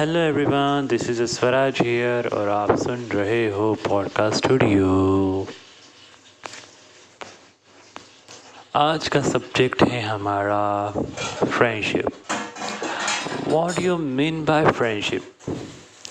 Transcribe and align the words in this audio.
Hello 0.00 0.18
everyone 0.18 0.86
this 0.90 1.10
is 1.10 1.22
Swaraj 1.22 1.78
here 1.80 2.28
और 2.28 2.48
आप 2.48 2.78
सुन 2.78 2.96
रहे 2.96 3.50
हो 3.50 3.74
पॉडकास्ट 3.74 4.36
स्टूडियो 4.36 5.46
आज 8.74 9.08
का 9.08 9.22
सब्जेक्ट 9.22 9.82
है 9.82 10.02
हमारा 10.02 10.90
friendship 11.44 12.06
what 13.48 13.80
you 13.80 13.96
mean 13.96 14.44
by 14.44 14.66
friendship 14.70 15.32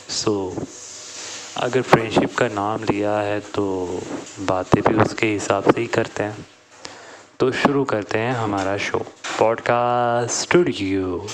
so 0.09 0.55
अगर 1.57 1.81
फ्रेंडशिप 1.81 2.35
का 2.35 2.47
नाम 2.47 2.83
लिया 2.83 3.17
है 3.17 3.39
तो 3.39 3.87
बातें 4.39 4.81
भी 4.81 5.03
उसके 5.03 5.27
हिसाब 5.27 5.63
से 5.63 5.81
ही 5.81 5.87
करते 5.87 6.23
हैं। 6.23 6.45
तो 7.39 7.51
शुरू 7.51 7.83
करते 7.83 8.17
हैं 8.17 8.33
हमारा 8.33 8.77
show 8.77 8.97
podcast 9.39 10.35
studio 10.35 11.27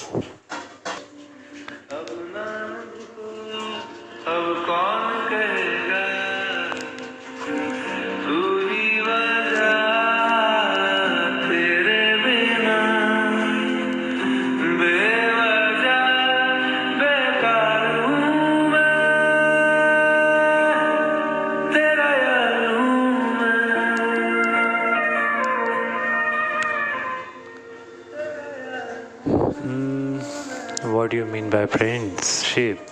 what 31.05 31.13
you 31.13 31.25
mean 31.25 31.49
by 31.49 31.65
friendship 31.65 32.85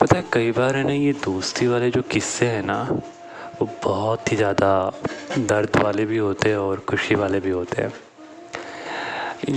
पता 0.00 0.16
है, 0.16 0.24
कई 0.32 0.50
बार 0.52 0.76
है 0.76 0.82
ना, 0.84 0.92
ये 0.92 1.12
दोस्ती 1.24 1.66
वाले 1.66 1.90
जो 1.90 2.00
किस्से 2.02 2.46
हैं 2.46 2.62
ना, 2.62 2.80
वो 3.60 3.68
बहुत 3.84 4.32
ही 4.32 4.36
ज़्यादा 4.36 4.68
दर्द 5.38 5.76
वाले 5.76 6.04
भी 6.06 6.16
होते 6.16 6.48
हैं 6.48 6.56
और 6.56 6.80
खुशी 6.88 7.14
वाले 7.14 7.40
भी 7.40 7.50
होते 7.50 7.82
हैं। 7.82 7.92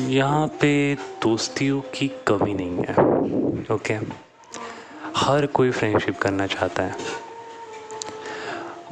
यहाँ 0.09 0.47
पे 0.61 0.71
दोस्तियों 1.23 1.81
की 1.93 2.07
कमी 2.27 2.53
नहीं 2.53 2.85
है, 2.87 2.93
ओके? 3.75 3.97
हर 5.15 5.45
कोई 5.45 5.71
फ्रेंडशिप 5.71 6.17
करना 6.17 6.47
चाहता 6.47 6.83
है। 6.83 6.95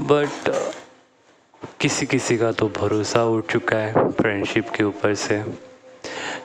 बट 0.02 0.52
किसी 1.82 2.06
किसी 2.06 2.38
का 2.38 2.52
तो 2.52 2.68
भरोसा 2.80 3.24
उठ 3.28 3.52
चुका 3.52 3.78
है 3.78 4.10
फ्रेंडशिप 4.12 4.70
के 4.76 4.84
ऊपर 4.84 5.14
से। 5.24 5.42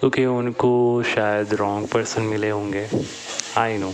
क्योंकि 0.03 0.25
उनको 0.27 1.03
शायद 1.07 1.53
रॉन्ग 1.55 1.87
पर्सन 1.89 2.23
मिले 2.23 2.49
होंगे। 2.51 2.87
आई 3.57 3.77
नो 3.79 3.91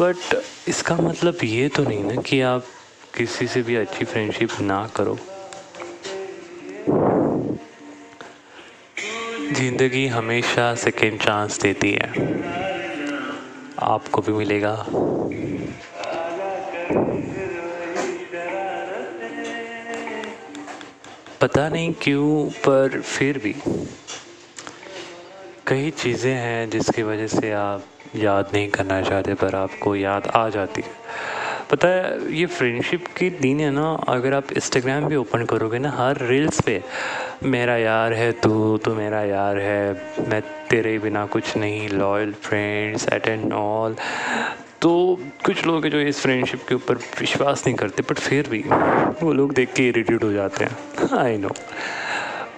बट 0.00 0.42
इसका 0.68 0.96
मतलब 0.96 1.38
ये 1.44 1.68
तो 1.68 1.82
नहीं 1.84 2.04
ना 2.04 2.22
कि 2.22 2.40
आप 2.40 2.66
किसी 3.16 3.46
से 3.46 3.62
भी 3.62 3.76
अच्छी 3.76 4.04
फ्रेंडशिप 4.04 4.50
ना 4.60 4.86
करो। 4.96 5.16
ज़िंदगी 9.52 10.06
हमेशा 10.06 10.74
सेकेंड 10.74 11.20
चांस 11.20 11.60
देती 11.60 11.92
है। 11.92 12.12
आपको 13.88 14.22
भी 14.22 14.32
मिलेगा। 14.32 14.74
पता 21.40 21.68
नहीं 21.68 21.92
क्यों, 22.02 22.50
पर 22.66 23.00
फिर 23.00 23.38
भी। 23.38 23.54
कई 25.66 25.90
चीज़ें 25.90 26.34
हैं 26.34 26.68
जिसकी 26.70 27.02
वजह 27.02 27.26
से 27.26 27.50
आप 27.52 27.84
याद 28.16 28.50
नहीं 28.54 28.68
करना 28.68 29.00
चाहते, 29.02 29.34
पर 29.34 29.54
आपको 29.54 29.94
याद 29.96 30.26
आ 30.26 30.48
जाती 30.48 30.82
है। 30.82 30.90
पता 31.70 31.88
है, 31.88 32.34
ये 32.34 32.46
फ्रेंडशिप 32.46 33.06
की 33.16 33.30
दिन 33.30 33.60
है 33.60 33.70
ना, 33.70 33.86
अगर 34.08 34.34
आप 34.34 34.52
इंस्टाग्राम 34.52 35.04
भी 35.04 35.16
ओपन 35.16 35.44
करोगे 35.44 35.78
ना, 35.78 35.90
हर 35.90 36.22
रील्स 36.26 36.60
पे, 36.60 36.82
मेरा 37.44 37.76
यार 37.76 38.12
है 38.12 38.30
तू 38.32 38.76
तू 38.78 38.94
मेरा 38.94 39.22
यार 39.22 39.58
है, 39.58 39.92
मैं 40.28 40.40
तेरे 40.70 40.98
बिना 40.98 41.26
कुछ 41.26 41.56
नहीं 41.56 41.88
loyal 41.88 42.32
friends 42.42 43.08
at 43.12 43.28
end 43.28 43.52
all 43.52 43.96
तो 44.82 45.18
कुछ 45.44 45.66
लोग 45.66 45.84
हैं 45.84 45.90
जो 45.90 46.00
इस 46.00 46.20
फ्रेंडशिप 46.20 46.62
के 46.68 46.74
ऊपर 46.74 46.94
विश्वास 47.20 47.62
नहीं 47.66 47.76
करते 47.76 48.02
बट 48.02 48.18
फिर 48.18 48.48
भी 48.48 48.62
वो 49.22 49.32
लोग 49.32 49.54
देख 49.54 49.72
के 49.74 49.88
इरीटेट 49.88 50.24
हो 50.24 50.32
जाते 50.32 50.64
हैं। 50.64 51.18
आई 51.18 51.36
नो 51.38 51.48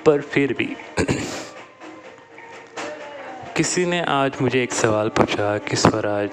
पर 0.06 0.20
फिर 0.20 0.52
भी 0.58 0.69
किसी 3.58 3.86
ने 3.86 4.00
आज 4.00 4.32
मुझे 4.42 4.62
एक 4.62 4.72
सवाल 4.72 5.08
पूछा 5.08 5.58
कि 5.58 5.76
स्वराज, 5.76 6.30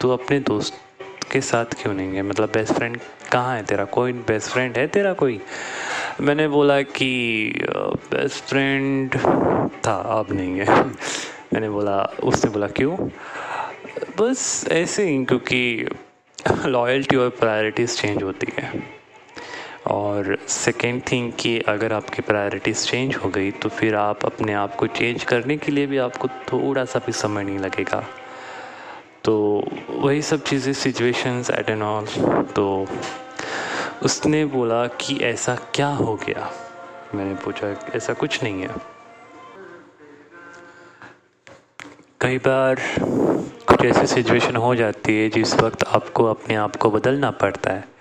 तू 0.00 0.10
अपने 0.10 0.40
दोस्त 0.40 0.74
के 1.32 1.40
साथ 1.40 1.64
क्यों 1.64 1.94
नहीं 1.94 2.16
है? 2.16 2.22
मतलब 2.22 2.48
बेस्ट 2.48 2.72
फ्रेंड 2.72 3.00
कहाँ 3.32 3.56
है 3.56 3.62
तेरा? 3.62 3.84
कोई 3.84 4.12
बेस्ट 4.12 4.50
फ्रेंड 4.50 4.78
है 4.78 4.86
तेरा 4.86 5.12
कोई? 5.12 5.40
मैंने 6.20 6.48
बोला 6.48 6.82
कि 6.82 7.52
बेस्ट 7.88 8.44
फ्रेंड 8.44 9.16
था, 9.86 9.94
अब 9.94 10.26
नहीं 10.30 10.60
है। 10.60 10.84
मैंने 11.52 11.70
बोला, 11.70 12.02
उसने 12.22 12.50
बोला, 12.50 12.66
क्यों? 12.66 13.08
बस 14.20 14.64
ऐसे 14.72 15.08
ही, 15.08 15.24
क्योंकि 15.24 15.88
लॉयल्टी 16.66 17.16
और 17.16 17.28
प्रायोरिटीज़ 17.28 17.96
चेंज 17.96 18.22
होती 18.22 18.46
है। 18.58 19.01
और 19.86 20.36
सेकेंड 20.48 21.02
थिंग 21.12 21.32
कि 21.38 21.58
अगर 21.58 21.92
आपकी 21.92 22.22
प्रायोरिटीज़ 22.22 22.86
चेंज 22.86 23.16
हो 23.16 23.28
गई 23.28 23.50
तो 23.52 23.68
फिर 23.68 23.94
आप 23.94 24.24
अपने 24.24 24.52
आप 24.54 24.74
को 24.74 24.86
चेंज 24.86 25.24
करने 25.24 25.56
के 25.56 25.72
लिए 25.72 25.86
भी 25.86 25.98
आपको 25.98 26.28
थोड़ा 26.28 26.84
सा 26.84 26.98
भी 26.98 27.12
समय 27.12 27.44
नहीं 27.44 27.58
लगेगा। 27.58 28.02
तो 29.24 29.34
वही 29.90 30.22
सब 30.22 30.42
चीज़ें 30.42 30.72
सिचुएशंस 30.72 31.50
एट 31.50 31.70
एंड 31.70 31.82
ऑल 31.82 32.06
तो 32.56 32.86
उसने 34.02 34.44
बोला 34.44 34.86
कि 35.00 35.16
ऐसा 35.24 35.54
क्या 35.74 35.88
हो 35.88 36.14
गया? 36.26 36.50
मैंने 37.14 37.34
पूछा, 37.34 37.74
ऐसा 37.94 38.12
कुछ 38.12 38.42
नहीं 38.42 38.62
है। 38.62 38.70
कई 42.20 42.38
बार 42.38 42.80
कुछ 43.68 43.84
ऐसी 43.84 44.06
सिचुएशन 44.06 44.56
हो 44.56 44.74
जाती 44.74 45.16
है 45.18 45.28
जिस 45.30 45.54
वक्त 45.54 45.84
आपको 45.84 46.24
अपने 46.24 46.54
आप 46.54 46.76
को 46.76 46.90
बदलना 46.90 47.30
पड़ता 47.30 47.70
है। 47.70 47.91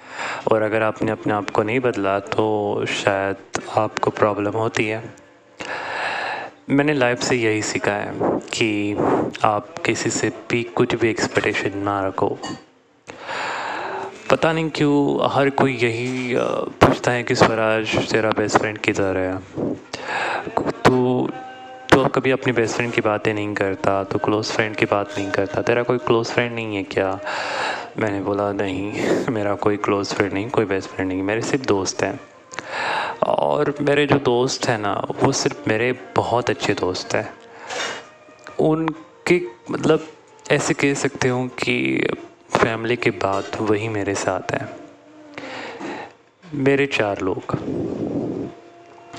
और 0.51 0.61
अगर 0.61 0.81
आपने 0.81 1.11
अपने 1.11 1.33
आप 1.33 1.49
को 1.49 1.63
नहीं 1.63 1.79
बदला 1.79 2.19
तो 2.19 2.85
शायद 2.85 3.61
आपको 3.77 4.11
प्रॉब्लम 4.11 4.57
होती 4.57 4.87
है। 4.87 5.03
मैंने 6.69 6.93
लाइफ 6.93 7.21
से 7.21 7.35
यही 7.35 7.61
सीखा 7.61 7.91
है 7.91 8.13
कि 8.53 8.95
आप 9.43 9.77
किसी 9.85 10.09
से 10.09 10.31
भी 10.49 10.63
कुछ 10.75 10.95
भी 10.95 11.09
एक्सपेक्टेशन 11.09 11.77
ना 11.77 11.99
रखो। 12.07 12.37
पता 14.31 14.51
नहीं 14.53 14.69
क्यों 14.69 15.29
हर 15.31 15.49
कोई 15.49 15.73
यही 15.73 16.35
पूछता 16.35 17.11
है 17.11 17.23
कि 17.23 17.35
स्वराज, 17.35 17.97
तेरा 18.11 18.29
बेस्ट 18.29 18.57
फ्रेंड 18.57 18.77
किधर 18.77 19.17
है? 19.17 19.37
तो 20.59 21.29
तो 21.91 22.05
कभी 22.05 22.31
अपनी 22.31 22.53
बेस्ट 22.53 22.75
फ्रेंड 22.75 22.93
की 22.93 23.01
बातें 23.01 23.33
नहीं 23.33 23.53
करता 23.53 24.03
तो 24.03 24.19
क्लोज़ 24.19 24.51
फ्रेंड 24.51 24.75
की 24.75 24.85
बात 24.85 25.17
नहीं 25.17 25.31
करता। 25.31 25.61
तेरा 25.61 25.83
कोई 25.83 25.97
क्लोज़ 25.97 26.31
फ्रेंड 26.31 26.53
नहीं 26.55 26.75
है 26.75 26.83
क्या? 26.83 27.19
मैंने 27.97 28.21
बोला, 28.21 28.53
नहीं, 28.53 28.91
मेरा 29.29 29.55
कोई 29.55 29.77
क्लोज़ 29.77 30.13
फ्रेंड 30.13 30.33
नहीं, 30.33 30.49
कोई 30.49 30.65
बेस्ट 30.65 30.89
फ्रेंड 30.89 31.11
नहीं, 31.11 31.23
मेरे 31.23 31.41
सिर्फ़ 31.41 31.65
दोस्त 31.65 32.03
हैं। 32.03 32.19
और 33.27 33.75
मेरे 33.81 34.05
जो 34.05 34.19
दोस्त 34.19 34.67
हैं 34.67 34.77
ना, 34.77 35.07
वो 35.23 35.31
सिर्फ़ 35.31 35.69
मेरे 35.69 35.99
बहुत 36.15 36.49
अच्छे 36.49 36.73
दोस्त 36.73 37.15
हैं। 37.15 37.33
उनके 38.59 39.41
मतलब 39.71 40.07
ऐसे 40.51 40.73
कह 40.73 40.93
सकते 40.93 41.29
हो 41.29 41.47
कि 41.47 42.03
फैमिली 42.57 42.95
के 42.95 43.09
बाद 43.09 43.51
वही 43.61 43.89
मेरे 43.89 44.15
साथ 44.15 44.51
हैं। 44.51 44.69
मेरे 46.53 46.85
चार 46.85 47.21
लोग। 47.21 47.57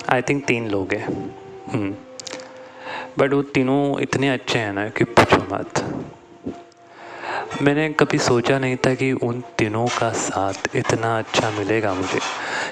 आई 0.08 0.22
थिंक 0.22 0.44
तीन 0.44 0.70
लोग 0.70 0.94
हैं। 0.94 1.12
But 1.12 1.74
hmm. 1.74 3.36
वो 3.36 3.42
तीनों 3.42 4.00
इतने 4.00 4.28
अच्छे 4.28 4.58
हैं 4.58 4.72
ना 4.72 4.88
कि 4.88 5.04
पूछो 5.04 5.36
मत। 5.36 5.96
मैंने 7.60 7.88
कभी 7.92 8.18
सोचा 8.18 8.58
नहीं 8.58 8.76
था 8.76 8.94
कि 8.94 9.12
उन 9.12 9.40
तीनों 9.58 9.86
का 9.98 10.10
साथ 10.12 10.76
इतना 10.76 11.18
अच्छा 11.18 11.50
मिलेगा 11.50 11.92
मुझे 11.94 12.18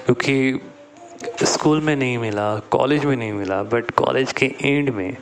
क्योंकि 0.06 1.46
स्कूल 1.46 1.80
में 1.80 1.94
नहीं 1.96 2.16
मिला 2.18 2.54
कॉलेज 2.70 3.04
में 3.04 3.16
नहीं 3.16 3.32
मिला 3.32 3.62
बट 3.62 3.90
कॉलेज 3.90 4.32
के 4.32 4.46
एंड 4.62 4.90
में 4.90 5.16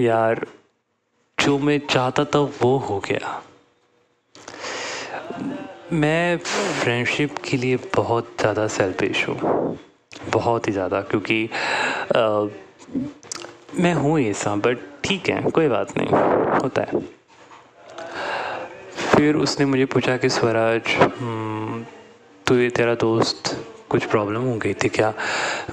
यार 0.00 0.46
जो 1.38 1.58
मैं 1.58 1.78
चाहता 1.90 2.24
था 2.24 2.38
वो 2.62 2.76
हो 2.78 2.98
गया। 3.00 3.42
मैं 5.92 6.36
फ्रेंडशिप 6.38 7.38
के 7.38 7.56
लिए 7.56 7.76
बहुत 7.96 8.34
ज़्यादा 8.40 8.66
सेल्फिश 8.68 9.26
हूँ 9.28 9.78
बहुत 10.32 10.68
ही 10.68 10.72
ज़्यादा 10.72 11.00
क्योंकि 11.00 11.44
आ, 12.16 12.46
मैं 13.80 13.94
हूँ 13.94 14.18
ऐसा 14.20 14.54
बट 14.56 14.78
ठीक 15.04 15.28
है 15.30 15.50
कोई 15.50 15.68
बात 15.68 15.96
नहीं 15.98 16.08
होता 16.62 16.82
है। 16.82 17.15
फिर 19.16 19.36
उसने 19.36 19.66
मुझे 19.66 19.84
पूछा 19.84 20.16
कि, 20.16 20.28
स्वराज 20.28 20.82
तो 22.46 22.54
ये 22.54 22.68
तेरा 22.70 22.94
दोस्त, 22.94 23.56
कुछ 23.88 24.04
प्रॉब्लम 24.04 24.40
हो 24.40 24.56
गई 24.56 24.74
थी 24.74 24.88
क्या? 24.88 25.12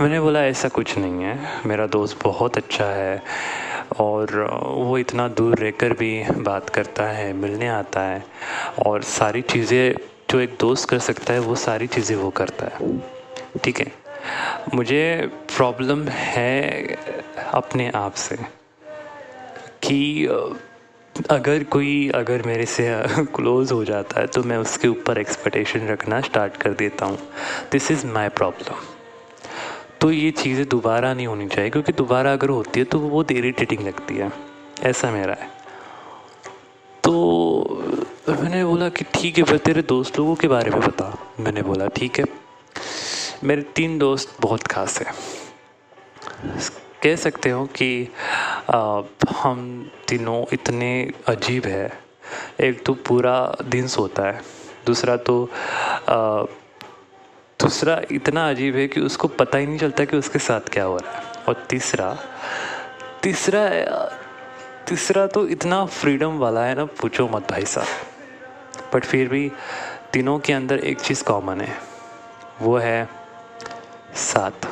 मैंने 0.01 0.19
बोला, 0.19 0.43
ऐसा 0.45 0.69
कुछ 0.69 0.97
नहीं 0.97 1.23
है, 1.23 1.39
मेरा 1.65 1.87
दोस्त 1.87 2.19
बहुत 2.23 2.57
अच्छा 2.57 2.85
है 2.85 3.21
और 3.99 4.49
वो 4.75 4.97
इतना 4.97 5.27
दूर 5.27 5.57
रहकर 5.57 5.93
भी 5.93 6.23
बात 6.31 6.69
करता 6.69 7.03
है, 7.03 7.33
मिलने 7.33 7.67
आता 7.67 8.01
है 8.01 8.23
और 8.85 9.01
सारी 9.01 9.41
चीज़ें, 9.41 9.95
जो 10.31 10.39
एक 10.39 10.57
दोस्त 10.59 10.89
कर 10.89 10.99
सकता 10.99 11.33
है, 11.33 11.39
वो 11.39 11.55
सारी 11.55 11.87
चीज़ें 11.87 12.15
वो 12.17 12.29
करता 12.29 12.65
है। 12.65 12.97
ठीक 13.63 13.79
है? 13.79 13.91
मुझे 14.73 15.31
प्रॉब्लम 15.57 16.07
है 16.07 16.83
अपने 17.53 17.91
आप 17.95 18.13
से 18.13 18.37
कि 19.83 20.27
अगर 21.15 21.63
कोई, 21.63 22.09
अगर 22.09 22.41
मेरे 22.45 22.65
से 22.65 22.87
क्लोज 23.35 23.71
हो 23.71 23.83
जाता 23.85 24.19
है 24.19 24.27
तो 24.27 24.43
मैं 24.43 24.57
उसके 24.57 24.87
ऊपर 24.87 25.17
एक्सपेक्टेशन 25.17 25.87
रखना 25.87 26.19
स्टार्ट 26.21 26.55
कर 26.57 26.73
देता 26.73 27.05
हूँ। 27.05 27.17
दिस 27.71 27.89
इज़ 27.91 28.05
माई 28.07 28.29
प्रॉब्लम 28.31 28.81
तो 30.01 30.11
ये 30.11 30.31
चीज़ें 30.33 30.67
दोबारा 30.69 31.13
नहीं 31.13 31.27
होनी 31.27 31.47
चाहिए, 31.47 31.69
क्योंकि 31.69 31.91
दोबारा 31.93 32.31
अगर 32.33 32.49
होती 32.49 32.79
है 32.79 32.85
तो 32.85 32.99
वो 32.99 33.09
बहुत 33.09 33.31
इरीटेटिंग 33.31 33.85
लगती 33.87 34.15
है। 34.15 34.31
ऐसा 34.83 35.11
मेरा 35.11 35.33
है। 35.33 35.47
तो 37.03 37.13
मैंने 38.29 38.63
बोला 38.65 38.89
कि 38.89 39.05
ठीक 39.13 39.37
है, 39.37 39.43
फिर 39.43 39.57
तेरे 39.57 39.81
दोस्त 39.81 40.19
लोगों 40.19 40.35
के 40.35 40.47
बारे 40.47 40.71
में 40.71 40.79
बता। 40.79 41.17
मैंने 41.39 41.61
बोला, 41.61 41.87
ठीक 41.87 42.19
है। 42.19 42.25
मेरे 43.43 43.61
तीन 43.75 43.97
दोस्त 43.99 44.35
बहुत 44.41 44.67
खास 44.67 44.99
हैं। 44.99 45.13
कह 47.03 47.15
सकते 47.15 47.49
हो 47.49 47.65
कि 47.75 48.07
हम 48.65 49.91
तीनों 50.07 50.43
इतने 50.53 50.91
अजीब 51.27 51.65
है। 51.65 51.91
एक 52.61 52.83
तो 52.85 52.93
पूरा 53.07 53.35
दिन 53.63 53.87
सोता 53.87 54.23
है, 54.23 54.41
दूसरा 54.85 55.15
तो 55.19 55.49
दूसरा 57.59 58.01
इतना 58.11 58.49
अजीब 58.49 58.75
है 58.75 58.87
कि 58.87 59.01
उसको 59.01 59.27
पता 59.29 59.57
ही 59.57 59.65
नहीं 59.65 59.77
चलता 59.79 60.05
कि 60.05 60.17
उसके 60.17 60.39
साथ 60.39 60.69
क्या 60.69 60.83
हो 60.83 60.97
रहा 60.97 61.11
है। 61.11 61.23
और 61.47 61.65
तीसरा 61.69 62.15
तीसरा 63.23 63.67
तीसरा 64.87 65.25
तो 65.27 65.47
इतना 65.47 65.85
फ्रीडम 65.85 66.37
वाला 66.39 66.63
है 66.65 66.75
ना, 66.75 66.85
पूछो 66.85 67.27
मत 67.27 67.51
भाई 67.51 67.65
साहब। 67.65 67.87
बट 68.93 69.05
फिर 69.05 69.27
भी 69.27 69.51
तीनों 70.13 70.37
के 70.39 70.53
अंदर 70.53 70.79
एक 70.79 70.99
चीज़ 71.01 71.23
कॉमन 71.23 71.61
है, 71.61 71.77
वो 72.61 72.77
है 72.77 73.07
साथ। 74.15 74.67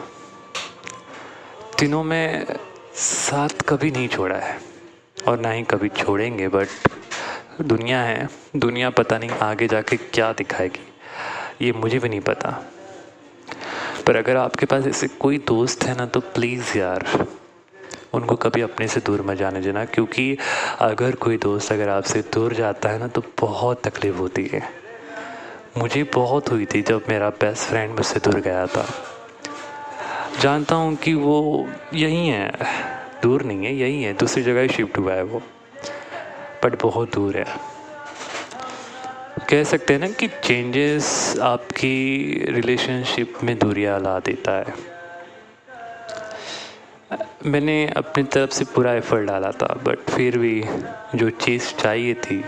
तीनों 1.79 2.03
में 2.03 2.45
साथ 2.93 3.61
कभी 3.69 3.91
नहीं 3.91 4.07
छोड़ा 4.07 4.35
है 4.35 4.57
और 5.27 5.39
ना 5.39 5.51
ही 5.51 5.63
कभी 5.63 5.89
छोड़ेंगे 5.89 6.47
बट 6.47 6.67
दुनिया 7.61 8.01
है, 8.01 8.27
दुनिया 8.55 8.89
पता 8.89 9.17
नहीं 9.17 9.29
आगे 9.29 9.67
जाके 9.67 9.97
क्या 9.97 10.31
दिखाएगी, 10.33 10.88
ये 11.61 11.71
मुझे 11.71 11.99
भी 11.99 12.09
नहीं 12.09 12.19
पता। 12.19 12.49
पर 14.07 14.15
अगर 14.15 14.38
आपके 14.38 14.65
पास 14.65 14.88
ऐसे 14.88 15.07
कोई 15.07 15.38
दोस्त 15.38 15.83
है 15.83 15.97
ना 15.97 16.05
तो 16.05 16.19
प्लीज़ 16.19 16.77
यार, 16.77 17.27
उनको 18.13 18.35
कभी 18.35 18.61
अपने 18.61 18.88
से 18.88 18.99
दूर 18.99 19.21
मत 19.21 19.37
जाने 19.37 19.61
देना, 19.61 19.85
क्योंकि 19.85 20.37
अगर 20.79 21.15
कोई 21.15 21.37
दोस्त 21.37 21.71
अगर 21.71 21.89
आपसे 21.89 22.21
दूर 22.33 22.53
जाता 22.53 22.89
है 22.89 22.99
ना 22.99 23.07
तो 23.07 23.23
बहुत 23.39 23.81
तकलीफ़ 23.83 24.15
होती 24.15 24.49
है। 24.53 24.61
मुझे 25.77 26.03
बहुत 26.03 26.51
हुई 26.51 26.65
थी 26.65 26.81
जब 26.81 27.03
मेरा 27.09 27.29
बेस्ट 27.29 27.69
फ्रेंड 27.69 27.95
मुझसे 27.95 28.19
दूर 28.19 28.39
गया 28.39 28.65
था। 28.67 28.85
जानता 30.39 30.75
हूँ 30.75 30.95
कि 30.95 31.13
वो 31.13 31.69
यही 31.94 32.28
है। 32.28 32.51
दूर 33.24 33.44
नहीं 33.44 33.66
है, 33.66 33.75
यही 33.75 34.04
है। 34.04 34.13
दूसरी 34.13 34.44
जगह 34.44 34.62
ही 34.62 34.68
शिफ्ट 34.68 34.98
हुआ 34.98 35.13
है 35.13 35.24
वो। 35.24 35.42
बट 36.63 36.81
बहुत 36.81 37.13
दूर 37.13 37.38
है। 37.38 37.45
कह 39.50 39.63
सकते 39.63 39.94
हैं 39.94 40.00
ना 40.00 40.07
कि 40.07 40.28
चेंजेस 40.28 41.36
आपकी 41.42 42.33
रिलेशनशिप 42.50 43.33
में 43.44 43.60
दूरियाँ 43.60 44.00
ला 44.00 44.19
देता 44.19 44.51
है। 44.51 44.92
मैंने 47.45 47.88
अपनी 47.98 48.24
तरफ़ 48.24 48.51
से 48.51 48.66
पूरा 48.66 48.94
एफर्ट 48.94 49.28
डाला 49.28 49.51
था 49.51 49.66
बट 49.66 50.12
फिर 50.12 50.38
भी 50.38 50.63
जो 51.16 51.30
चीज़ 51.30 51.74
चाहिए 51.81 52.13
थी, 52.13 52.45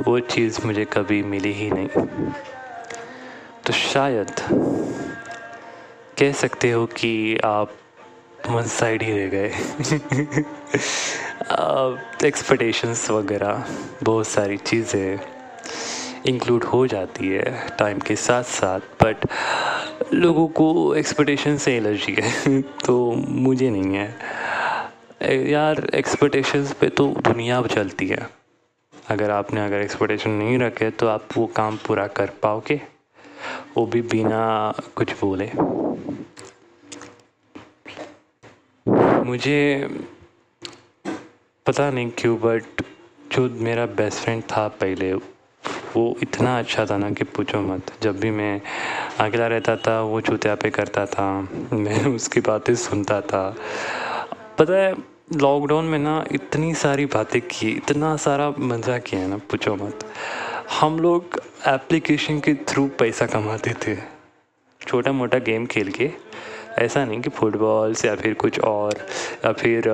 वो 0.00 0.20
चीज़ 0.20 0.66
मुझे 0.66 0.84
कभी 0.84 1.22
मिली 1.22 1.52
ही 1.52 1.70
नहीं। 1.70 1.88
तो 3.66 3.72
शायद 3.72 4.30
कह 6.18 6.32
सकते 6.32 6.70
हो 6.70 6.86
कि 6.86 7.38
आप 7.44 7.72
वन 8.50 8.62
साइड 8.62 9.02
ही 9.02 9.12
रह 9.12 9.28
गए। 9.28 9.52
एक्सपेक्टेशंस 12.26 13.10
वगैरह, 13.10 13.64
बहुत 14.02 14.28
सारी 14.28 14.56
चीज़ें 14.56 15.20
इंक्लूड 16.26 16.64
हो 16.64 16.86
जाती 16.86 17.28
है 17.28 17.68
टाइम 17.78 17.98
के 17.98 18.16
साथ 18.16 18.42
साथ 18.42 18.80
बट 19.02 19.26
लोगों 20.14 20.48
को 20.48 20.94
एक्सपेक्टेशन 20.94 21.56
से 21.56 21.76
एलर्जी 21.76 22.16
है 22.20 22.62
तो 22.84 23.12
मुझे 23.28 23.70
नहीं 23.70 23.96
है। 23.96 25.50
यार 25.50 25.90
एक्सपेक्टेशंस 25.94 26.72
पे 26.72 26.88
तो 26.88 27.08
दुनिया 27.08 27.62
चलती 27.62 28.06
है। 28.06 28.28
अगर 29.08 29.30
आपने 29.30 29.64
अगर 29.66 29.80
एक्सपेक्टेशन 29.80 30.30
नहीं 30.30 30.58
रखे 30.58 30.90
तो 30.90 31.06
आप 31.08 31.28
वो 31.36 31.46
काम 31.46 31.76
पूरा 31.76 32.06
कर 32.06 32.30
पाओगे? 32.42 32.80
वो 33.76 33.86
भी 33.86 34.02
बिना 34.02 34.74
कुछ 34.96 35.12
बोले। 35.20 35.50
मुझे 39.24 39.88
पता 41.66 41.90
नहीं 41.90 42.10
क्यों 42.18 42.36
बट 42.40 42.82
जो 43.32 43.48
मेरा 43.48 43.86
बेस्ट 43.86 44.18
फ्रेंड 44.18 44.42
था 44.42 44.68
पहले, 44.68 45.12
वो 45.96 46.16
इतना 46.22 46.58
अच्छा 46.58 46.86
था 46.86 46.96
ना 46.96 47.10
कि 47.10 47.24
पूछो 47.24 47.60
मत। 47.60 47.92
जब 48.02 48.20
भी 48.20 48.30
मैं 48.30 48.60
अकेला 49.20 49.46
रहता 49.46 49.76
था, 49.76 50.00
वो 50.00 50.20
चूतिया 50.20 50.54
पे 50.54 50.70
करता 50.70 51.06
था, 51.06 51.48
मैं 51.72 52.04
उसकी 52.04 52.40
बातें 52.40 52.74
सुनता 52.74 53.20
था। 53.20 53.56
पता 54.58 54.72
है 54.72 54.94
लॉकडाउन 55.36 55.84
में 55.84 55.98
ना 55.98 56.24
इतनी 56.32 56.74
सारी 56.74 57.06
बातें 57.06 57.40
की, 57.40 57.70
इतना 57.70 58.16
सारा 58.16 58.52
मज़ा 58.58 58.98
किया 58.98 59.26
ना, 59.26 59.36
पूछो 59.36 59.74
मत। 59.74 60.04
हम 60.72 60.98
लोग 61.00 61.40
एप्लीकेशन 61.68 62.38
के 62.40 62.54
थ्रू 62.68 62.86
पैसा 62.98 63.26
कमाते 63.26 63.72
थे। 63.82 63.96
छोटा 64.80 65.12
मोटा 65.12 65.38
गेम 65.38 65.66
खेल 65.66 65.90
के। 65.90 66.10
ऐसा 66.78 67.04
नहीं 67.04 67.20
कि 67.20 67.30
फुटबॉल्स 67.30 68.04
या 68.04 68.14
फिर 68.14 68.34
कुछ 68.34 68.58
और, 68.60 68.94
या 69.44 69.52
फिर 69.52 69.88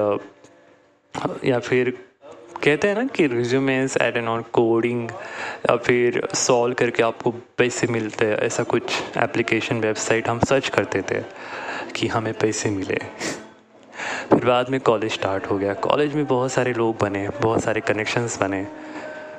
या 1.44 1.58
फिर 1.58 1.90
कहते 2.64 2.88
हैं 2.88 2.94
ना 2.94 3.04
कि 3.06 3.26
रिज्यूमेंस 3.26 3.96
एड 3.96 4.16
एन 4.16 4.28
ऑन 4.28 4.42
कोडिंग 4.52 5.10
या 5.10 5.76
फिर 5.76 6.26
सॉल्व 6.34 6.74
करके 6.74 7.02
आपको 7.02 7.30
पैसे 7.30 7.86
मिलते 7.86 8.26
हैं। 8.26 8.36
ऐसा 8.36 8.62
कुछ 8.62 8.82
एप्लीकेशन 9.16 9.80
वेबसाइट 9.80 10.28
हम 10.28 10.40
सर्च 10.40 10.68
करते 10.68 11.02
थे 11.02 11.22
कि 11.94 12.06
हमें 12.06 12.32
पैसे 12.34 12.70
मिले। 12.70 12.98
फिर 14.30 14.44
बाद 14.44 14.70
में 14.70 14.80
कॉलेज 14.80 15.12
स्टार्ट 15.12 15.50
हो 15.50 15.58
गया। 15.58 15.74
कॉलेज 15.74 16.14
में 16.14 16.26
बहुत 16.26 16.52
सारे 16.52 16.72
लोग 16.72 16.98
बने, 17.00 17.28
बहुत 17.28 17.62
सारे 17.64 17.80
कनेक्शंस 17.80 18.40
बने। 18.40 18.66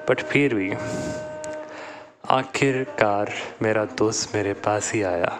बट 0.09 0.21
फिर 0.21 0.53
भी 0.53 0.71
आखिरकार 2.31 3.31
मेरा 3.61 3.85
दोस्त 3.85 4.35
मेरे 4.35 4.53
पास 4.53 4.91
ही 4.93 5.01
आया। 5.01 5.39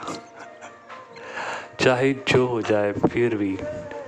चाहे 1.79 2.13
जो 2.13 2.45
हो 2.47 2.61
जाए, 2.61 2.91
फिर 2.91 3.35
भी 3.35 3.57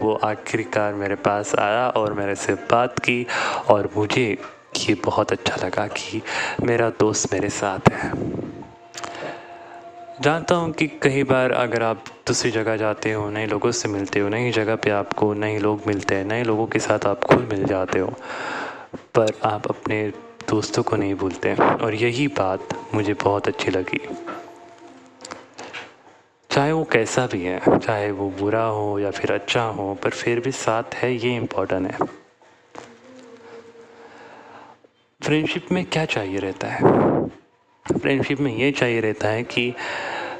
वो 0.01 0.13
आखिरकार 0.13 0.93
मेरे 0.93 1.15
पास 1.15 1.55
आया 1.55 1.87
और 1.89 2.13
मेरे 2.13 2.35
से 2.35 2.53
बात 2.53 2.99
की 2.99 3.27
और 3.69 3.89
मुझे 3.97 4.37
ये 4.77 4.95
बहुत 5.05 5.31
अच्छा 5.31 5.65
लगा 5.65 5.87
कि 5.87 6.21
मेरा 6.63 6.89
दोस्त 6.89 7.33
मेरे 7.33 7.49
साथ 7.49 7.91
है। 7.91 8.11
जानता 10.21 10.55
हूँ 10.55 10.71
कि 10.71 10.87
कई 10.87 11.23
बार 11.23 11.51
अगर 11.51 11.83
आप 11.83 12.03
दूसरी 12.27 12.51
जगह 12.51 12.77
जाते 12.77 13.11
हो, 13.11 13.29
नए 13.29 13.45
लोगों 13.45 13.71
से 13.71 13.89
मिलते 13.89 14.19
हो, 14.19 14.29
नई 14.29 14.51
जगह 14.51 14.75
पे 14.75 14.89
आपको 14.89 15.33
नए 15.33 15.59
लोग 15.59 15.81
मिलते 15.87 16.15
हैं, 16.15 16.25
नए 16.25 16.43
लोगों 16.43 16.67
के 16.67 16.79
साथ 16.79 17.05
आप 17.05 17.23
खुल 17.23 17.47
मिल 17.51 17.63
जाते 17.65 17.99
हो, 17.99 18.13
पर 19.15 19.39
आप 19.43 19.67
अपने 19.67 20.11
दोस्तों 20.51 20.83
को 20.83 20.95
नहीं 20.95 21.15
भूलते 21.15 21.53
और 21.55 21.95
यही 21.95 22.27
बात 22.27 22.79
मुझे 22.93 23.13
बहुत 23.13 23.47
अच्छी 23.47 23.71
लगी। 23.71 23.99
चाहे 26.49 26.71
वो 26.71 26.83
कैसा 26.83 27.25
भी 27.27 27.43
है, 27.43 27.79
चाहे 27.79 28.11
वो 28.11 28.29
बुरा 28.29 28.63
हो 28.63 28.99
या 28.99 29.11
फिर 29.11 29.31
अच्छा 29.31 29.63
हो, 29.63 29.93
पर 29.93 30.09
फिर 30.09 30.39
भी 30.39 30.51
साथ 30.51 30.95
है, 30.95 31.13
ये 31.15 31.35
इम्पोर्टेंट 31.35 31.91
है। 31.91 32.07
फ्रेंडशिप 35.21 35.71
में 35.71 35.85
क्या 35.85 36.05
चाहिए 36.05 36.39
रहता 36.39 36.67
है? 36.67 36.79
फ्रेंडशिप 37.85 38.39
में 38.39 38.55
ये 38.57 38.71
चाहिए 38.71 38.99
रहता 38.99 39.27
है 39.27 39.43
कि 39.43 39.73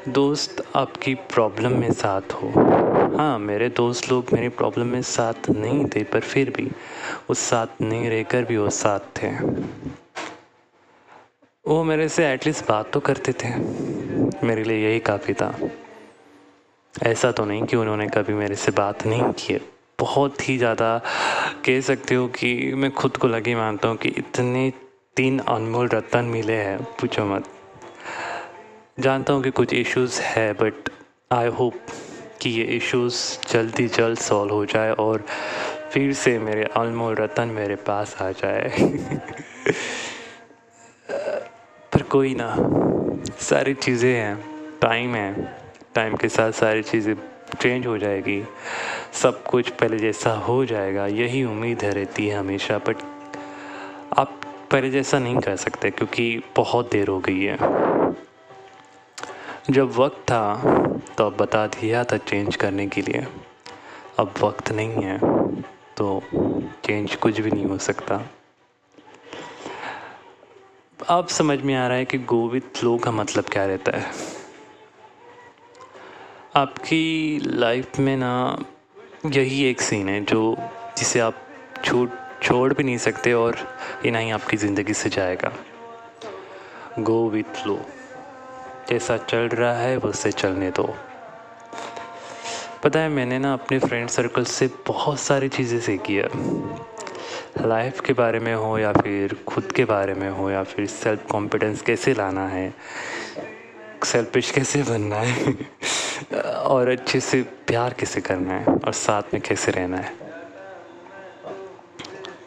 दोस्त 0.09 0.63
आपकी 0.75 1.15
प्रॉब्लम 1.15 1.71
में 1.71 1.91
साथ 1.91 2.33
हो। 2.33 2.49
हाँ 3.17 3.39
मेरे 3.39 3.69
दोस्त 3.69 4.09
लोग 4.11 4.33
मेरी 4.33 4.49
प्रॉब्लम 4.49 4.87
में 4.87 5.01
साथ 5.01 5.49
नहीं 5.49 5.85
थे, 5.85 6.03
पर 6.03 6.19
फिर 6.19 6.49
भी 6.49 6.71
उस 7.29 7.39
साथ 7.39 7.81
नहीं 7.81 8.09
रहकर 8.09 8.43
भी 8.43 8.57
वो 8.57 8.69
साथ 8.69 8.99
थे। 8.99 9.29
वो 11.71 11.83
मेरे 11.83 12.09
से 12.09 12.25
एटलीस्ट 12.27 12.67
बात 12.67 12.91
तो 12.91 12.99
करते 12.99 13.33
थे। 13.33 13.49
मेरे 14.47 14.63
लिए 14.63 14.89
यही 14.89 14.99
काफ़ी 14.99 15.33
था। 15.33 15.53
ऐसा 17.03 17.31
तो 17.31 17.45
नहीं 17.45 17.63
कि 17.63 17.75
उन्होंने 17.75 18.07
कभी 18.07 18.33
मेरे 18.33 18.55
से 18.55 18.71
बात 18.71 19.05
नहीं 19.05 19.23
की 19.23 19.57
बहुत 19.99 20.49
ही 20.49 20.57
ज़्यादा 20.57 21.01
कह 21.65 21.81
सकते 21.81 22.15
हो 22.15 22.27
कि 22.27 22.73
मैं 22.73 22.91
खुद 22.91 23.17
को 23.17 23.27
लगी 23.27 23.55
मानता 23.55 23.87
हूँ 23.87 23.97
कि 23.97 24.09
इतने 24.09 24.73
तीन 25.15 25.39
अनमोल 25.39 25.87
रतन 25.87 26.25
मिले 26.25 26.53
हैं, 26.53 26.83
पूछो 26.83 27.25
मत। 27.25 27.43
जानता 28.99 29.33
हूँ 29.33 29.43
कि 29.43 29.51
कुछ 29.51 29.73
इश्यूज़ 29.73 30.21
है 30.21 30.53
बट 30.53 30.89
आई 31.31 31.47
होप 31.47 31.73
कि 32.41 32.49
ये 32.49 32.63
इश्यूज़ 32.63 33.47
जल्दी 33.53 33.87
जल्द 33.87 34.17
सॉल्व 34.17 34.53
हो 34.53 34.65
जाए 34.65 34.91
और 34.91 35.25
फिर 35.91 36.13
से 36.13 36.39
मेरे 36.39 36.63
अनमोल 36.63 37.15
रतन 37.15 37.47
मेरे 37.47 37.75
पास 37.75 38.15
आ 38.21 38.31
जाए। 38.31 38.71
कोई 42.11 42.33
ना। 42.37 42.55
सारी 43.39 43.73
चीज़ें 43.73 44.13
हैं 44.13 44.79
टाइम 44.81 45.15
है। 45.15 45.33
टाइम 45.95 46.15
के 46.15 46.29
साथ 46.29 46.51
सारी 46.51 46.81
चीज़ें 46.83 47.13
चेंज 47.61 47.85
हो 47.87 47.97
जाएगी। 47.97 48.41
सब 49.13 49.43
कुछ 49.43 49.69
पहले 49.69 49.97
जैसा 49.97 50.31
हो 50.37 50.65
जाएगा, 50.65 51.05
यही 51.07 51.43
उम्मीद 51.43 51.83
है, 51.83 51.91
रहती 51.93 52.27
है 52.27 52.37
हमेशा। 52.37 52.77
बट 52.77 53.03
आप 54.19 54.41
पहले 54.71 54.89
जैसा 54.89 55.19
नहीं 55.19 55.39
कर 55.39 55.55
सकते, 55.55 55.91
क्योंकि 55.91 56.43
बहुत 56.55 56.91
देर 56.91 57.07
हो 57.07 57.19
गई 57.19 57.43
है। 57.43 57.57
जब 59.69 59.91
वक्त 59.91 60.21
था 60.23 60.43
तो 61.17 61.25
अब 61.25 61.37
बता 61.37 61.65
दिया 61.69 62.03
था 62.03 62.17
चेंज 62.17 62.55
करने 62.55 62.87
के 62.87 63.01
लिए। 63.01 63.25
अब 64.19 64.33
वक्त 64.43 64.71
नहीं 64.71 65.03
है 65.03 65.17
तो 65.97 66.21
चेंज 66.85 67.15
कुछ 67.15 67.39
भी 67.39 67.51
नहीं 67.51 67.65
हो 67.65 67.77
सकता। 67.79 68.21
अब 71.09 71.27
समझ 71.27 71.59
में 71.61 71.73
आ 71.75 71.87
रहा 71.87 71.97
है 71.97 72.05
कि 72.05 72.17
गो 72.17 72.47
विथ 72.49 72.61
फ्लो 72.75 72.97
का 72.97 73.11
मतलब 73.11 73.43
क्या 73.43 73.65
रहता 73.65 73.97
है। 73.97 74.11
आपकी 76.55 77.39
लाइफ 77.45 77.99
में 77.99 78.15
ना 78.17 78.57
यही 79.25 79.63
एक 79.63 79.81
सीन 79.81 80.09
है 80.09 80.23
जो 80.23 80.55
जिसे 80.97 81.19
आप 81.19 81.41
छूट, 81.85 82.11
छोड़ 82.43 82.73
भी 82.73 82.83
नहीं 82.83 82.97
सकते 82.97 83.33
और 83.33 83.57
ये 84.05 84.11
ना 84.11 84.19
ही 84.19 84.31
आपकी 84.31 84.57
ज़िंदगी 84.57 84.93
से 84.93 85.09
जाएगा। 85.09 85.51
Go 86.99 87.29
with 87.29 87.43
flow. 87.43 87.79
जैसा 88.89 89.17
चल 89.17 89.47
रहा 89.47 89.73
है 89.73 89.97
उससे 89.97 90.31
चलने 90.31 90.71
दो। 90.71 90.95
पता 92.83 92.99
है, 92.99 93.09
मैंने 93.09 93.39
ना 93.39 93.53
अपने 93.53 93.79
फ्रेंड 93.79 94.09
सर्कल 94.09 94.43
से 94.43 94.69
बहुत 94.87 95.19
सारी 95.19 95.49
चीज़ें 95.49 95.79
सीखी 95.79 96.15
है। 96.15 96.27
लाइफ 97.61 97.99
के 97.99 98.13
बारे 98.13 98.39
में 98.39 98.53
हो 98.55 98.77
या 98.79 98.91
फिर 98.93 99.35
खुद 99.47 99.71
के 99.71 99.85
बारे 99.85 100.13
में 100.13 100.29
हो 100.29 100.49
या 100.51 100.63
फिर 100.63 100.85
सेल्फ 100.87 101.25
कॉन्फिडेंस 101.31 101.81
कैसे 101.81 102.13
लाना 102.13 102.47
है 102.47 102.73
सेल्फिश 104.03 104.51
कैसे 104.51 104.81
बनना 104.83 105.15
है, 105.15 105.53
और 106.43 106.89
अच्छे 106.89 107.19
से 107.19 107.41
प्यार 107.67 107.93
कैसे 107.93 108.21
करना 108.21 108.53
है 108.53 108.65
और 108.65 108.93
साथ 108.93 109.33
में 109.33 109.41
कैसे 109.41 109.71
रहना 109.71 109.97
है। 109.97 110.13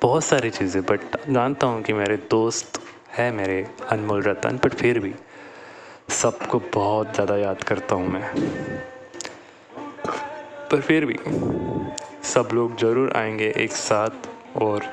बहुत 0.03 0.25
सारी 0.25 0.51
चीज़ें 0.51 0.83
बट 0.83 1.01
जानता 1.31 1.67
हूँ 1.67 1.83
कि 1.83 1.93
मेरे 1.93 2.17
दोस्त 2.31 2.81
है 3.13 3.31
मेरे 3.33 3.67
अनमोल 3.91 4.23
रतन 4.23 4.59
बट 4.65 4.75
फिर 4.75 4.99
भी 4.99 5.15
सबको 6.13 6.59
बहुत 6.75 7.15
ज़्यादा 7.15 7.37
याद 7.37 7.63
करता 7.63 7.95
हूँ 7.95 8.09
मैं। 8.09 8.29
पर 10.71 10.81
फिर 10.81 11.07
भी 11.07 11.19
सब 12.25 12.49
लोग 12.55 12.77
ज़रूर 12.79 13.13
आएँगे 13.17 13.53
एक 13.57 13.73
साथ 13.73 14.29
और 14.57 14.85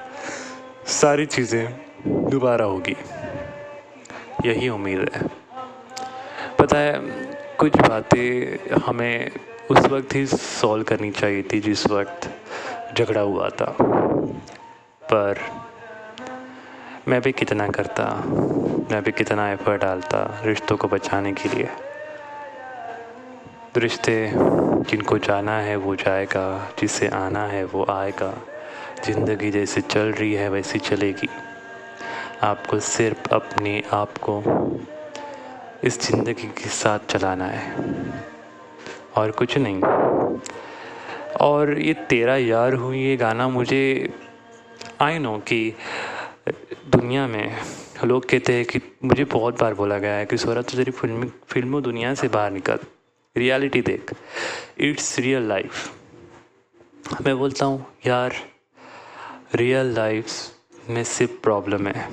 सारी 0.91 1.25
चीज़ें 1.25 1.79
दोबारा 2.07 2.65
होगी। 2.65 2.95
यही 4.45 4.69
उम्मीद 4.69 5.11
है। 5.15 5.21
पता 6.59 6.77
है, 6.77 6.93
कुछ 7.57 7.75
बातें 7.75 8.57
हमें 8.85 9.31
उस 9.71 9.79
वक्त 9.79 10.15
ही 10.15 10.25
सॉल्व 10.25 10.83
करनी 10.83 11.11
चाहिए 11.11 11.43
थी 11.53 11.59
जिस 11.59 11.87
वक्त 11.87 12.29
झगड़ा 12.97 13.21
हुआ 13.21 13.49
था। 13.49 13.75
पर 15.03 15.39
मैं 17.07 17.21
भी 17.21 17.31
कितना 17.31 17.67
करता, 17.67 18.23
मैं 18.91 19.03
भी 19.03 19.11
कितना 19.11 19.51
एफर्ट 19.51 19.81
डालता 19.81 20.41
रिश्तों 20.43 20.77
को 20.77 20.87
बचाने 20.87 21.33
के 21.33 21.49
लिए। 21.49 21.69
रिश्ते 23.77 24.31
जिनको 24.89 25.17
जाना 25.17 25.59
है 25.59 25.75
वो 25.75 25.95
जाएगा, 25.95 26.71
जिसे 26.79 27.07
आना 27.07 27.45
है 27.47 27.65
वो 27.65 27.85
आएगा। 27.89 28.33
ज़िंदगी 29.05 29.51
जैसे 29.51 29.81
चल 29.81 30.11
रही 30.11 30.33
है 30.33 30.49
वैसी 30.49 30.79
चलेगी। 30.79 31.29
आपको 32.43 32.79
सिर्फ़ 32.79 33.33
अपने 33.33 33.81
आप 33.93 34.17
को 34.17 34.41
इस 35.83 35.99
ज़िंदगी 36.01 36.47
के 36.57 36.69
साथ 36.69 36.99
चलाना 37.09 37.45
है। 37.45 37.65
और 39.17 39.31
कुछ 39.31 39.57
नहीं। 39.57 39.81
और 41.41 41.77
ये 41.79 41.93
तेरा 42.09 42.35
यार 42.37 42.73
हुई 42.73 42.99
ये 42.99 43.15
गाना 43.17 43.47
मुझे 43.47 44.13
आई 45.01 45.19
नो 45.19 45.37
कि 45.47 45.73
दुनिया 46.87 47.27
में 47.27 47.57
लोग 48.05 48.29
कहते 48.29 48.53
हैं 48.53 48.65
कि 48.65 48.79
मुझे 49.03 49.23
बहुत 49.25 49.59
बार 49.59 49.73
बोला 49.73 49.97
गया 49.97 50.13
है 50.13 50.25
कि 50.25 50.37
सौरभ 50.37 50.63
तेरी 50.65 50.91
फ़िल्म, 50.91 51.27
फ़िल्मों 51.47 51.81
दुनिया 51.83 52.13
से 52.13 52.27
बाहर 52.27 52.51
निकल। 52.51 52.79
रियलिटी 53.35 53.81
देख। 53.81 54.13
इट्स 54.79 55.17
रियल 55.19 55.47
लाइफ 55.47 55.91
मैं 57.25 57.37
बोलता 57.37 57.65
हूँ, 57.65 57.85
यार 58.05 58.33
रियल 59.55 59.85
लाइफ 59.85 60.27
में 60.89 61.03
सिर्फ़ 61.03 61.41
प्रॉब्लम 61.41 61.87
है। 61.87 62.09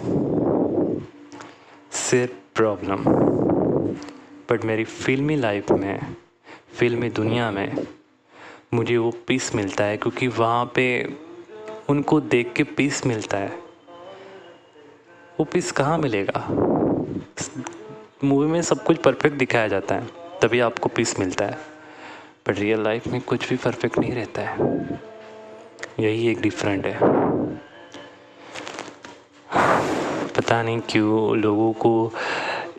सिर्फ़ 1.91 2.33
प्रॉब्लम 2.55 2.97
बट 4.51 4.65
मेरी 4.65 4.85
फिल्मी 4.85 5.37
लाइफ 5.37 5.71
में 5.71 6.17
फिल्मी 6.73 7.11
दुनिया 7.11 7.51
में 7.51 7.87
मुझे 8.75 8.97
वो 8.97 9.11
पीस 9.11 9.55
मिलता 9.55 9.85
है 9.85 9.97
क्योंकि 9.97 10.27
वहाँ 10.27 10.73
पे 10.75 11.17
उनको 11.89 12.21
देख 12.21 12.53
के 12.53 12.63
पीस 12.63 13.07
मिलता 13.07 13.39
है। 13.39 13.49
वो 15.41 15.45
पीस 15.45 15.73
कहाँ 15.73 15.99
मिलेगा? 15.99 16.47
मूवी 18.25 18.47
में 18.47 18.63
सब 18.63 18.85
कुछ 18.85 18.97
परफेक्ट 18.97 19.37
दिखाया 19.37 19.69
जाता 19.69 19.95
है, 19.95 20.07
तभी 20.43 20.61
आपको 20.61 20.89
पीस 20.89 21.21
मिलता 21.21 21.45
है। 21.45 21.59
बट 22.49 22.59
रियल 22.59 22.81
लाइफ 22.81 23.07
में 23.07 23.21
कुछ 23.21 23.49
भी 23.49 23.57
परफेक्ट 23.57 23.99
नहीं 23.99 24.13
रहता 24.13 24.43
है। 24.43 24.79
यही 26.01 26.29
एक 26.29 26.41
डिफरेंट 26.41 26.87
है। 26.87 27.28
पता 30.49 30.63
नहीं 30.63 30.81
क्यों 30.81 31.37
लोगों 31.37 31.73
को 31.73 31.91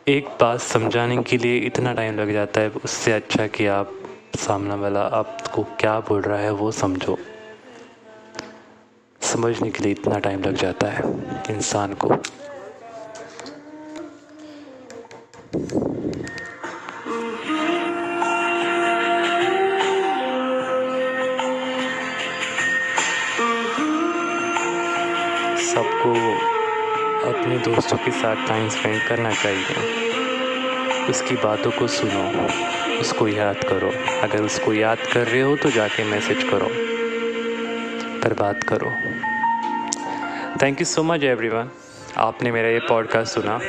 एक 0.07 0.27
बात 0.41 0.59
समझाने 0.59 1.17
के 1.23 1.37
लिए 1.37 1.57
इतना 1.57 1.93
टाइम 1.93 2.15
लग 2.19 2.31
जाता 2.33 2.61
है, 2.61 2.69
उससे 2.69 3.11
अच्छा 3.11 3.45
कि 3.47 3.67
आप 3.67 3.91
सामना 4.37 4.75
वाला 4.75 5.01
आपको 5.17 5.63
क्या 5.79 5.99
बोल 5.99 6.21
रहा 6.21 6.39
है 6.39 6.51
वो 6.51 6.71
समझो। 6.71 7.17
समझने 9.21 9.69
के 9.69 9.83
लिए 9.83 9.91
इतना 9.91 10.19
टाइम 10.19 10.43
लग 10.43 10.55
जाता 10.55 10.87
है 10.87 11.03
इंसान 11.49 11.93
को। 11.93 12.09
अपने 27.49 27.75
दोस्तों 27.75 27.97
के 27.97 28.11
साथ 28.11 28.47
टाइम 28.47 28.69
स्पेंड 28.69 29.07
करना 29.07 29.31
चाहिए। 29.31 29.75
उसकी 31.09 31.35
बातों 31.35 31.71
को 31.71 31.87
सुनो, 31.87 32.47
उसको 32.99 33.27
याद 33.27 33.63
करो। 33.63 33.89
अगर 34.21 34.41
उसको 34.41 34.73
याद 34.73 34.97
कर 35.13 35.27
रहे 35.27 35.41
हो 35.41 35.55
तो 35.55 35.71
जाके 35.71 36.03
मैसेज 36.03 36.43
करो। 36.43 36.69
पर 38.19 38.33
बात 38.33 38.63
करो। 38.63 38.91
Thank 40.61 40.81
you 40.81 40.85
so 40.85 41.03
much 41.03 41.23
everyone 41.23 41.69
आपने 42.17 42.51
मेरा 42.51 42.67
ये 42.67 42.79
पॉडकास्ट 42.79 43.33
सुना। 43.33 43.59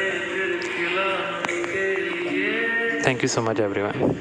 Thank 3.06 3.22
you 3.22 3.28
so 3.28 3.42
much 3.42 3.60
everyone 3.60 4.20